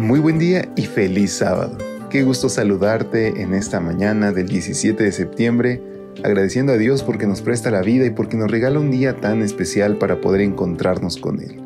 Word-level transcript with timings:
Muy 0.00 0.18
buen 0.18 0.38
día 0.38 0.66
y 0.76 0.86
feliz 0.86 1.30
sábado. 1.30 1.76
Qué 2.08 2.22
gusto 2.22 2.48
saludarte 2.48 3.42
en 3.42 3.52
esta 3.52 3.80
mañana 3.80 4.32
del 4.32 4.48
17 4.48 5.04
de 5.04 5.12
septiembre, 5.12 5.82
agradeciendo 6.24 6.72
a 6.72 6.78
Dios 6.78 7.02
porque 7.02 7.26
nos 7.26 7.42
presta 7.42 7.70
la 7.70 7.82
vida 7.82 8.06
y 8.06 8.10
porque 8.10 8.38
nos 8.38 8.50
regala 8.50 8.80
un 8.80 8.90
día 8.90 9.18
tan 9.18 9.42
especial 9.42 9.98
para 9.98 10.22
poder 10.22 10.40
encontrarnos 10.40 11.18
con 11.18 11.38
Él. 11.42 11.60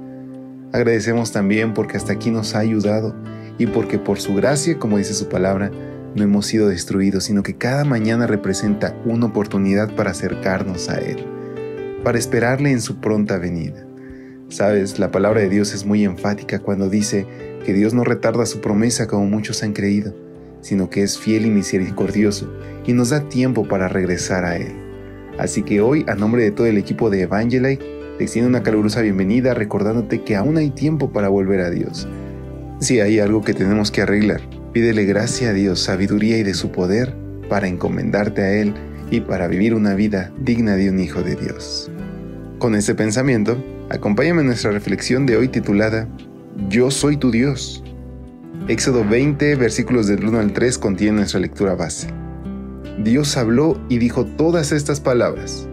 Agradecemos 0.73 1.31
también 1.31 1.75
porque 1.75 1.97
hasta 1.97 2.15
aquí 2.15 2.33
nos 2.33 2.57
ha 2.57 2.59
ayudado 2.59 3.15
y 3.57 3.69
porque 3.69 4.01
por 4.01 4.19
su 4.19 4.35
gracia, 4.35 4.81
como 4.81 4.99
dice 4.99 5.15
su 5.15 5.29
palabra, 5.29 5.71
no 6.17 6.25
hemos 6.25 6.47
sido 6.47 6.67
destruidos, 6.67 7.23
sino 7.23 7.45
que 7.45 7.57
cada 7.57 7.85
mañana 7.85 8.27
representa 8.27 9.01
una 9.05 9.27
oportunidad 9.27 9.95
para 9.95 10.11
acercarnos 10.11 10.89
a 10.89 10.99
Él, 10.99 11.25
para 12.03 12.19
esperarle 12.19 12.73
en 12.73 12.81
su 12.81 13.01
pronta 13.01 13.39
venida. 13.39 13.87
Sabes, 14.55 15.01
la 15.01 15.11
palabra 15.11 15.41
de 15.41 15.49
Dios 15.49 15.75
es 15.75 15.85
muy 15.85 16.05
enfática 16.05 16.61
cuando 16.61 16.89
dice, 16.89 17.27
que 17.67 17.73
Dios 17.73 17.93
no 17.93 18.05
retarda 18.05 18.47
su 18.47 18.61
promesa 18.61 19.09
como 19.09 19.27
muchos 19.27 19.65
han 19.65 19.73
creído, 19.73 20.15
sino 20.61 20.91
que 20.91 21.03
es 21.03 21.19
fiel 21.19 21.45
y 21.45 21.51
misericordioso 21.51 22.57
y 22.87 22.93
nos 22.93 23.11
da 23.11 23.29
tiempo 23.29 23.67
para 23.67 23.89
regresar 23.89 24.45
a 24.45 24.57
Él. 24.57 24.73
Así 25.41 25.65
que 25.65 25.81
hoy, 25.81 26.05
a 26.07 26.15
nombre 26.15 26.45
de 26.45 26.53
todo 26.53 26.69
el 26.69 26.79
equipo 26.79 27.11
de 27.11 27.23
Evangelite, 27.23 27.85
te 28.17 28.23
extiendo 28.23 28.49
una 28.49 28.63
calurosa 28.63 29.01
bienvenida 29.01 29.55
recordándote 29.55 30.23
que 30.23 30.37
aún 30.37 30.57
hay 30.57 30.71
tiempo 30.71 31.11
para 31.11 31.29
volver 31.29 31.59
a 31.59 31.71
Dios. 31.71 32.07
Si 32.79 33.01
hay 33.01 33.19
algo 33.19 33.41
que 33.43 33.55
tenemos 33.55 33.91
que 33.91 34.03
arreglar, 34.03 34.41
pídele 34.73 35.05
gracia 35.05 35.49
a 35.49 35.53
Dios, 35.53 35.81
sabiduría 35.81 36.39
y 36.39 36.45
de 36.45 36.55
su 36.55 36.71
poder 36.71 37.13
para 37.49 37.67
encomendarte 37.67 38.43
a 38.43 38.53
Él 38.53 38.73
y 39.11 39.21
para 39.21 39.49
vivir 39.49 39.75
una 39.75 39.97
vida 39.97 40.33
digna 40.39 40.77
de 40.77 40.91
un 40.91 41.01
hijo 41.01 41.23
de 41.23 41.35
Dios. 41.35 41.91
Con 42.61 42.77
este 42.77 42.95
pensamiento, 42.95 43.59
acompáñame 43.91 44.41
en 44.41 44.49
nuestra 44.49 44.71
reflexión 44.71 45.27
de 45.27 45.37
hoy 45.37 45.49
titulada 45.49 46.09
yo 46.69 46.91
soy 46.93 47.17
tu 47.17 47.33
Dios. 47.33 47.83
Éxodo 48.69 49.05
20, 49.05 49.57
versículos 49.57 50.07
del 50.07 50.25
1 50.25 50.39
al 50.39 50.53
3 50.53 50.79
contiene 50.79 51.19
nuestra 51.19 51.41
lectura 51.41 51.75
base. 51.75 52.07
Dios 53.03 53.37
habló 53.37 53.81
y 53.89 53.99
dijo 53.99 54.25
todas 54.25 54.71
estas 54.71 55.01
palabras. 55.01 55.69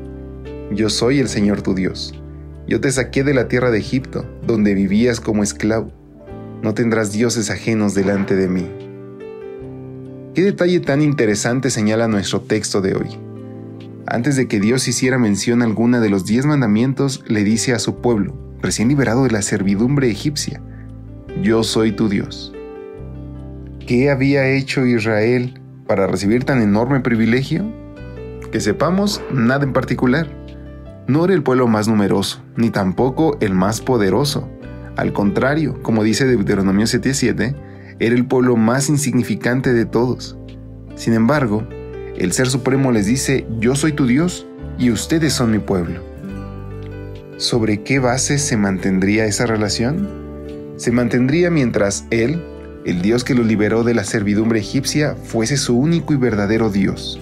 Yo 0.72 0.90
soy 0.90 1.20
el 1.20 1.30
Señor 1.30 1.62
tu 1.62 1.76
Dios. 1.76 2.20
Yo 2.68 2.82
te 2.82 2.92
saqué 2.92 3.24
de 3.24 3.36
la 3.36 3.48
tierra 3.48 3.70
de 3.70 3.78
Egipto, 3.78 4.26
donde 4.46 4.74
vivías 4.74 5.20
como 5.20 5.44
esclavo. 5.44 5.92
No 6.64 6.74
tendrás 6.74 7.12
dioses 7.12 7.52
ajenos 7.52 7.94
delante 7.94 8.36
de 8.36 8.48
mí. 8.48 8.68
¿Qué 10.34 10.42
detalle 10.42 10.80
tan 10.80 11.02
interesante 11.04 11.70
señala 11.70 12.08
nuestro 12.08 12.42
texto 12.42 12.82
de 12.82 12.96
hoy? 12.96 13.31
Antes 14.08 14.36
de 14.36 14.48
que 14.48 14.60
Dios 14.60 14.88
hiciera 14.88 15.20
mención 15.20 15.62
alguna 15.62 16.00
de 16.00 16.10
los 16.10 16.26
diez 16.26 16.46
mandamientos, 16.46 17.24
le 17.28 17.44
dice 17.44 17.74
a 17.74 17.80
su 17.80 18.02
pueblo, 18.02 18.36
recién 18.62 18.88
liberado 18.88 19.24
de 19.24 19.32
la 19.32 19.42
servidumbre 19.42 20.10
egipcia, 20.10 20.62
yo 21.42 21.64
soy 21.64 21.92
tu 21.92 22.10
Dios. 22.10 22.54
¿Qué 23.86 24.10
había 24.10 24.48
hecho 24.48 24.86
Israel 24.86 25.62
para 25.88 26.08
recibir 26.08 26.44
tan 26.44 26.62
enorme 26.62 27.00
privilegio? 27.02 27.66
Que 28.52 28.60
sepamos, 28.60 29.22
nada 29.32 29.64
en 29.64 29.74
particular. 29.74 30.28
No 31.08 31.26
era 31.26 31.34
el 31.34 31.44
pueblo 31.44 31.68
más 31.68 31.88
numeroso, 31.88 32.44
ni 32.56 32.70
tampoco 32.70 33.38
el 33.40 33.54
más 33.54 33.82
poderoso. 33.82 34.50
Al 34.98 35.14
contrario, 35.14 35.82
como 35.82 36.04
dice 36.04 36.26
Deuteronomio 36.26 36.86
7:7, 36.86 37.56
era 38.00 38.16
el 38.16 38.26
pueblo 38.26 38.56
más 38.56 38.90
insignificante 38.90 39.74
de 39.74 39.86
todos. 39.86 40.38
Sin 40.96 41.14
embargo, 41.14 41.68
el 42.22 42.34
Ser 42.34 42.48
Supremo 42.48 42.92
les 42.92 43.06
dice, 43.06 43.46
yo 43.60 43.76
soy 43.76 43.94
tu 43.94 44.06
Dios 44.06 44.46
y 44.78 44.92
ustedes 44.92 45.34
son 45.34 45.52
mi 45.52 45.60
pueblo. 45.60 46.02
¿Sobre 47.38 47.82
qué 47.82 48.00
base 48.00 48.38
se 48.38 48.58
mantendría 48.58 49.26
esa 49.26 49.46
relación? 49.46 50.22
se 50.82 50.92
mantendría 50.92 51.52
mientras 51.52 52.06
Él, 52.10 52.42
el 52.86 53.04
Dios 53.04 53.24
que 53.24 53.36
los 53.36 53.46
liberó 53.46 53.84
de 53.84 53.94
la 53.94 54.04
servidumbre 54.04 54.60
egipcia, 54.60 55.16
fuese 55.16 55.56
su 55.56 55.78
único 55.78 56.12
y 56.12 56.18
verdadero 56.18 56.72
Dios. 56.72 57.22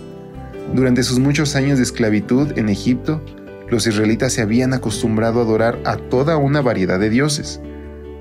Durante 0.74 1.04
sus 1.04 1.20
muchos 1.20 1.58
años 1.58 1.78
de 1.78 1.84
esclavitud 1.84 2.58
en 2.58 2.70
Egipto, 2.70 3.22
los 3.70 3.86
israelitas 3.86 4.32
se 4.32 4.42
habían 4.42 4.74
acostumbrado 4.74 5.42
a 5.42 5.44
adorar 5.44 5.78
a 5.84 5.98
toda 5.98 6.38
una 6.38 6.62
variedad 6.62 7.02
de 7.02 7.10
dioses. 7.10 7.60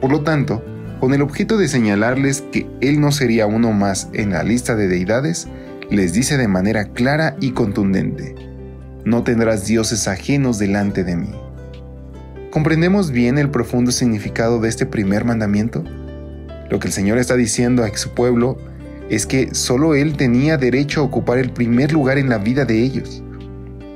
Por 0.00 0.10
lo 0.10 0.22
tanto, 0.22 0.60
con 0.98 1.14
el 1.14 1.22
objeto 1.22 1.56
de 1.56 1.68
señalarles 1.68 2.42
que 2.50 2.66
Él 2.80 3.00
no 3.00 3.12
sería 3.12 3.46
uno 3.46 3.70
más 3.70 4.08
en 4.14 4.30
la 4.30 4.42
lista 4.42 4.74
de 4.74 4.88
deidades, 4.88 5.46
les 5.90 6.12
dice 6.12 6.36
de 6.36 6.48
manera 6.48 6.92
clara 6.92 7.36
y 7.40 7.52
contundente, 7.52 8.34
no 9.04 9.22
tendrás 9.22 9.66
dioses 9.66 10.06
ajenos 10.06 10.58
delante 10.58 11.04
de 11.04 11.16
mí. 11.16 11.30
¿Comprendemos 12.50 13.10
bien 13.10 13.38
el 13.38 13.50
profundo 13.50 13.90
significado 13.90 14.60
de 14.60 14.68
este 14.68 14.84
primer 14.86 15.24
mandamiento? 15.24 15.84
Lo 16.70 16.78
que 16.78 16.88
el 16.88 16.92
Señor 16.92 17.18
está 17.18 17.36
diciendo 17.36 17.84
a 17.84 17.96
su 17.96 18.10
pueblo 18.10 18.58
es 19.08 19.26
que 19.26 19.54
solo 19.54 19.94
Él 19.94 20.16
tenía 20.16 20.58
derecho 20.58 21.00
a 21.00 21.04
ocupar 21.04 21.38
el 21.38 21.50
primer 21.50 21.92
lugar 21.92 22.18
en 22.18 22.28
la 22.28 22.38
vida 22.38 22.64
de 22.64 22.82
ellos. 22.82 23.22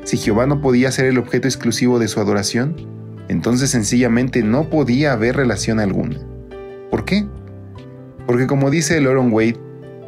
Si 0.04 0.16
Jehová 0.16 0.47
no 0.47 0.60
podía 0.60 0.91
ser 0.91 1.06
el 1.06 1.19
objeto 1.19 1.47
exclusivo 1.47 1.98
de 1.98 2.09
su 2.09 2.20
adoración, 2.20 2.74
entonces 3.28 3.70
sencillamente 3.70 4.42
no 4.42 4.70
podía 4.70 5.12
haber 5.12 5.36
relación 5.36 5.80
alguna. 5.80 6.19
¿Por 6.91 7.04
qué? 7.04 7.26
Porque 8.26 8.47
como 8.47 8.70
dice 8.70 9.00
Loron 9.00 9.32
Wade, 9.32 9.60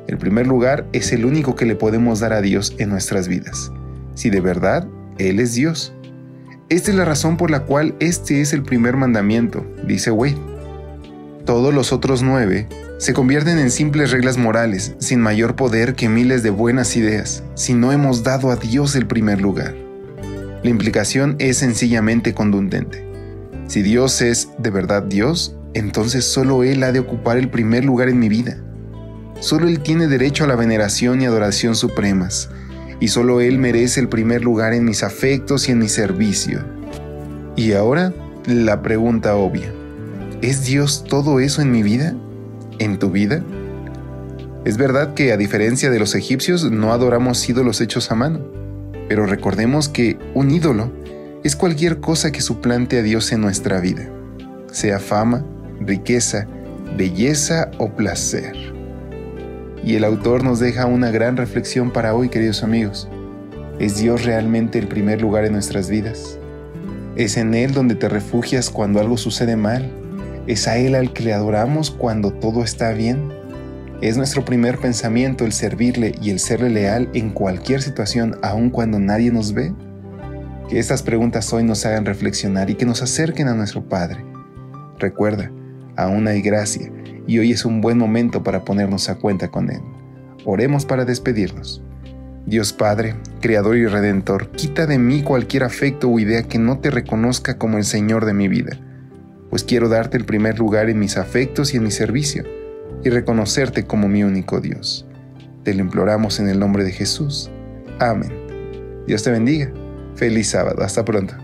el 0.07 0.19
primer 0.19 0.47
lugar 0.47 0.87
es 0.93 1.13
el 1.13 1.25
único 1.25 1.57
que 1.57 1.67
le 1.67 1.77
podemos 1.77 2.21
dar 2.21 2.33
a 2.33 2.41
Dios 2.43 2.75
en 2.79 2.91
nuestras 2.91 3.29
vidas, 3.29 3.73
si 4.15 4.31
de 4.31 4.41
verdad 4.41 4.87
Él 5.19 5.41
es 5.41 5.55
Dios. 5.55 5.95
Esta 6.69 6.91
es 6.91 6.97
la 6.97 7.05
razón 7.05 7.37
por 7.37 7.51
la 7.51 7.61
cual 7.61 7.95
este 8.01 8.41
es 8.41 8.53
el 8.53 8.63
primer 8.63 8.97
mandamiento, 8.97 9.67
dice 9.87 10.11
Wade. 10.11 10.39
Todos 11.45 11.75
los 11.75 11.93
otros 11.93 12.23
nueve 12.23 12.69
se 12.99 13.13
convierten 13.13 13.59
en 13.59 13.71
simples 13.71 14.13
reglas 14.13 14.39
morales, 14.39 14.95
sin 14.99 15.21
mayor 15.21 15.57
poder 15.57 15.95
que 15.95 16.09
miles 16.09 16.43
de 16.43 16.51
buenas 16.51 16.97
ideas, 16.97 17.43
si 17.55 17.75
no 17.75 17.93
hemos 17.93 18.23
dado 18.23 18.51
a 18.51 18.57
Dios 18.57 18.97
el 18.97 19.07
primer 19.07 19.41
lugar. 19.41 19.75
La 20.63 20.71
implicación 20.71 21.37
es 21.39 21.59
sencillamente 21.59 22.33
contundente. 22.33 23.05
Si 23.67 23.83
Dios 23.83 24.23
es 24.23 24.49
de 24.59 24.71
verdad 24.71 25.03
Dios, 25.03 25.55
entonces 25.75 26.25
solo 26.25 26.63
Él 26.63 26.83
ha 26.83 26.93
de 26.93 27.01
ocupar 27.01 27.37
el 27.37 27.51
primer 27.51 27.85
lugar 27.85 28.09
en 28.09 28.19
mi 28.19 28.31
vida. 28.31 28.64
Solo 29.41 29.69
Él 29.69 29.81
tiene 29.81 30.07
derecho 30.07 30.45
a 30.45 30.47
la 30.47 30.57
veneración 30.57 31.21
y 31.21 31.27
adoración 31.27 31.77
supremas, 31.77 32.51
y 33.01 33.09
solo 33.09 33.41
Él 33.41 33.59
merece 33.59 34.01
el 34.01 34.09
primer 34.09 34.43
lugar 34.43 34.73
en 34.73 34.85
mis 34.85 35.03
afectos 35.03 35.69
y 35.69 35.73
en 35.73 35.79
mi 35.79 35.89
servicio. 35.89 36.65
Y 37.57 37.73
ahora, 37.73 38.13
la 38.47 38.83
pregunta 38.83 39.37
obvia. 39.37 39.73
¿Es 40.43 40.65
Dios 40.65 41.05
todo 41.09 41.41
eso 41.41 41.63
en 41.63 41.71
mi 41.71 41.83
vida? 41.83 42.15
¿En 42.79 42.99
tu 42.99 43.11
vida? 43.11 43.43
Es 44.65 44.77
verdad 44.77 45.15
que 45.15 45.33
a 45.33 45.37
diferencia 45.37 45.91
de 45.91 45.99
los 45.99 46.15
egipcios 46.15 46.71
no 46.71 46.93
adoramos 46.93 47.49
ídolos 47.49 47.81
hechos 47.81 48.11
a 48.11 48.15
mano, 48.15 48.41
pero 49.09 49.27
recordemos 49.27 49.89
que 49.89 50.19
un 50.35 50.51
ídolo 50.51 50.91
es 51.45 51.55
cualquier 51.57 52.01
cosa 52.01 52.33
que 52.33 52.41
suplante 52.41 52.99
a 52.99 53.03
Dios 53.03 53.31
en 53.33 53.43
nuestra 53.43 53.81
vida, 53.81 54.09
sea 54.73 54.99
fama, 54.99 55.45
riqueza, 55.81 56.47
belleza 56.97 57.71
o 57.79 57.95
placer. 57.95 58.74
Y 59.85 59.97
el 59.97 60.05
autor 60.05 60.45
nos 60.45 60.61
deja 60.61 60.87
una 60.87 61.11
gran 61.11 61.37
reflexión 61.37 61.93
para 61.93 62.15
hoy, 62.15 62.31
queridos 62.31 62.63
amigos. 62.63 63.07
¿Es 63.79 63.99
Dios 63.99 64.25
realmente 64.25 64.79
el 64.79 64.89
primer 64.89 65.21
lugar 65.21 65.45
en 65.45 65.53
nuestras 65.53 65.91
vidas? 65.91 66.39
¿Es 67.17 67.37
en 67.37 67.53
Él 67.53 67.75
donde 67.75 67.95
te 67.95 68.09
refugias 68.09 68.71
cuando 68.71 68.99
algo 68.99 69.19
sucede 69.19 69.57
mal? 69.57 69.93
¿Es 70.47 70.69
a 70.69 70.79
Él 70.79 70.95
al 70.95 71.13
que 71.13 71.25
le 71.25 71.35
adoramos 71.35 71.91
cuando 71.91 72.33
todo 72.33 72.65
está 72.65 72.93
bien? 72.93 73.31
¿Es 74.01 74.17
nuestro 74.17 74.43
primer 74.43 74.79
pensamiento 74.79 75.45
el 75.45 75.53
servirle 75.53 76.15
y 76.23 76.31
el 76.31 76.39
serle 76.39 76.71
leal 76.71 77.11
en 77.13 77.29
cualquier 77.29 77.83
situación 77.83 78.39
aun 78.43 78.71
cuando 78.71 78.99
nadie 78.99 79.31
nos 79.31 79.53
ve? 79.53 79.75
Que 80.71 80.79
estas 80.79 81.03
preguntas 81.03 81.53
hoy 81.53 81.63
nos 81.63 81.85
hagan 81.85 82.07
reflexionar 82.07 82.71
y 82.71 82.75
que 82.75 82.87
nos 82.87 83.03
acerquen 83.03 83.49
a 83.49 83.55
nuestro 83.55 83.87
Padre. 83.87 84.25
Recuerda, 84.99 85.53
aún 85.95 86.27
hay 86.27 86.41
gracia 86.41 86.91
y 87.27 87.39
hoy 87.39 87.53
es 87.53 87.65
un 87.65 87.81
buen 87.81 87.99
momento 87.99 88.43
para 88.43 88.65
ponernos 88.65 89.09
a 89.09 89.17
cuenta 89.17 89.51
con 89.51 89.71
Él. 89.71 89.81
Oremos 90.45 90.85
para 90.85 91.05
despedirnos. 91.05 91.83
Dios 92.47 92.73
Padre, 92.73 93.15
Creador 93.41 93.77
y 93.77 93.87
Redentor, 93.87 94.51
quita 94.51 94.87
de 94.87 94.99
mí 94.99 95.23
cualquier 95.23 95.65
afecto 95.65 96.11
o 96.11 96.19
idea 96.19 96.43
que 96.43 96.59
no 96.59 96.79
te 96.79 96.91
reconozca 96.91 97.57
como 97.57 97.79
el 97.79 97.85
Señor 97.85 98.27
de 98.27 98.35
mi 98.35 98.49
vida, 98.49 98.79
pues 99.49 99.65
quiero 99.65 99.89
darte 99.89 100.19
el 100.19 100.27
primer 100.27 100.59
lugar 100.59 100.91
en 100.91 100.99
mis 100.99 101.17
afectos 101.17 101.73
y 101.73 101.79
en 101.79 101.85
mi 101.85 101.91
servicio, 101.91 102.45
y 103.03 103.11
reconocerte 103.11 103.85
como 103.85 104.09
mi 104.09 104.25
único 104.25 104.61
Dios. 104.61 105.07
Te 105.63 105.73
lo 105.73 105.81
imploramos 105.81 106.41
en 106.41 106.49
el 106.49 106.59
nombre 106.59 106.85
de 106.85 106.93
Jesús. 106.93 107.51
Amén. 107.99 108.33
Dios 109.07 109.23
te 109.23 109.31
bendiga. 109.31 109.73
Feliz 110.15 110.49
sábado. 110.49 110.83
Hasta 110.83 111.05
pronto. 111.05 111.44